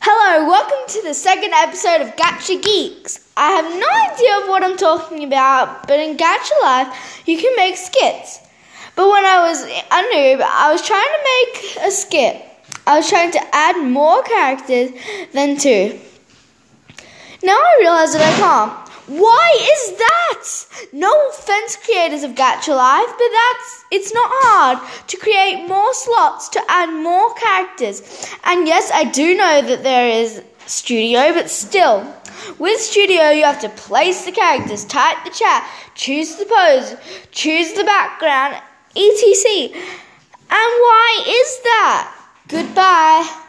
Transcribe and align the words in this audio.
Hello, 0.00 0.46
welcome 0.46 0.86
to 0.88 1.02
the 1.02 1.14
second 1.14 1.52
episode 1.54 2.02
of 2.02 2.16
Gacha 2.16 2.62
Geeks. 2.62 3.26
I 3.36 3.50
have 3.52 3.64
no 3.64 4.12
idea 4.12 4.38
of 4.42 4.48
what 4.48 4.62
I'm 4.62 4.76
talking 4.76 5.24
about, 5.24 5.88
but 5.88 6.00
in 6.00 6.16
Gacha 6.16 6.62
Life, 6.62 7.22
you 7.26 7.38
can 7.38 7.56
make 7.56 7.76
skits. 7.76 8.40
But 8.94 9.08
when 9.08 9.24
I 9.24 9.40
was 9.48 9.62
a 9.62 10.02
noob, 10.12 10.42
I 10.42 10.70
was 10.70 10.82
trying 10.82 11.02
to 11.02 11.18
make 11.32 11.88
a 11.88 11.90
skit. 11.90 12.44
I 12.86 12.98
was 12.98 13.08
trying 13.08 13.30
to 13.32 13.54
add 13.54 13.82
more 13.82 14.22
characters 14.22 14.90
than 15.32 15.56
two. 15.56 15.98
Now 17.42 17.56
I 17.56 17.76
realize 17.80 18.12
that 18.12 18.22
I 18.22 18.36
can't. 18.38 18.93
Why 19.06 19.58
is 19.60 19.98
that? 19.98 20.90
No 20.92 21.12
offense, 21.28 21.76
creators 21.76 22.22
of 22.22 22.32
Gacha 22.32 22.74
Life, 22.74 23.08
but 23.08 23.30
that's 23.32 23.84
it's 23.90 24.14
not 24.14 24.30
hard 24.32 25.08
to 25.08 25.16
create 25.18 25.66
more 25.68 25.92
slots 25.92 26.48
to 26.50 26.62
add 26.68 26.90
more 26.90 27.32
characters. 27.34 28.02
And 28.44 28.66
yes, 28.66 28.90
I 28.92 29.04
do 29.04 29.36
know 29.36 29.60
that 29.62 29.82
there 29.82 30.08
is 30.08 30.42
Studio, 30.66 31.34
but 31.34 31.50
still, 31.50 32.06
with 32.58 32.80
Studio, 32.80 33.28
you 33.30 33.44
have 33.44 33.60
to 33.60 33.68
place 33.68 34.24
the 34.24 34.32
characters, 34.32 34.86
type 34.86 35.22
the 35.24 35.30
chat, 35.30 35.68
choose 35.94 36.36
the 36.36 36.46
pose, 36.46 36.96
choose 37.30 37.74
the 37.74 37.84
background, 37.84 38.56
etc. 38.96 39.74
And 39.74 40.70
why 40.86 41.24
is 41.26 41.62
that? 41.62 42.14
Goodbye. 42.48 43.40